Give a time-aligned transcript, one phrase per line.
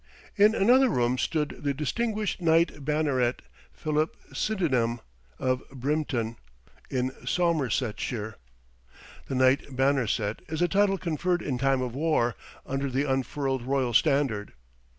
[0.35, 4.99] In another room stood the distinguished Knight Banneret, Philip Sydenham
[5.37, 6.37] of Brympton
[6.89, 8.37] in Somersetshire.
[9.27, 12.33] The Knight Banneret is a title conferred in time of war,
[12.65, 14.53] under the unfurled royal standard.